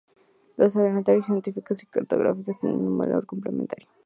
[0.57, 3.87] Los adelantos científicos y cartográficos tenían un valor complementario.